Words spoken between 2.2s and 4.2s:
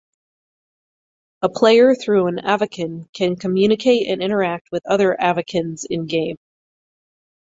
an Avakin can communicate and